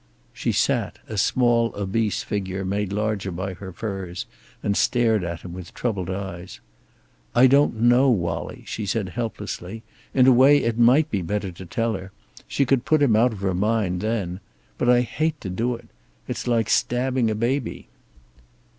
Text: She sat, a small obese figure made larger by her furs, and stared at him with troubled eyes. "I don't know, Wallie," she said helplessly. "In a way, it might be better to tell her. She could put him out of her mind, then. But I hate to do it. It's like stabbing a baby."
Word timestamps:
She 0.33 0.51
sat, 0.51 0.97
a 1.07 1.15
small 1.15 1.75
obese 1.75 2.23
figure 2.23 2.65
made 2.65 2.91
larger 2.91 3.29
by 3.29 3.53
her 3.53 3.71
furs, 3.71 4.25
and 4.63 4.75
stared 4.75 5.23
at 5.23 5.41
him 5.41 5.53
with 5.53 5.75
troubled 5.75 6.09
eyes. 6.09 6.59
"I 7.35 7.45
don't 7.45 7.79
know, 7.81 8.09
Wallie," 8.09 8.63
she 8.65 8.87
said 8.87 9.09
helplessly. 9.09 9.83
"In 10.15 10.25
a 10.25 10.31
way, 10.31 10.57
it 10.57 10.79
might 10.79 11.11
be 11.11 11.21
better 11.21 11.51
to 11.51 11.67
tell 11.67 11.93
her. 11.93 12.11
She 12.47 12.65
could 12.65 12.83
put 12.83 13.03
him 13.03 13.15
out 13.15 13.31
of 13.31 13.41
her 13.41 13.53
mind, 13.53 14.01
then. 14.01 14.39
But 14.79 14.89
I 14.89 15.01
hate 15.01 15.39
to 15.41 15.51
do 15.51 15.75
it. 15.75 15.87
It's 16.27 16.47
like 16.47 16.67
stabbing 16.67 17.29
a 17.29 17.35
baby." 17.35 17.87